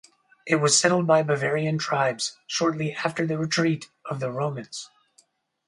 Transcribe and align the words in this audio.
It 0.47 0.55
was 0.55 0.75
settled 0.75 1.05
by 1.05 1.21
Bavarian 1.21 1.77
tribes 1.77 2.35
shortly 2.47 2.91
after 2.91 3.27
the 3.27 3.37
retreat 3.37 3.91
of 4.03 4.19
the 4.19 4.31
Romans. 4.31 4.89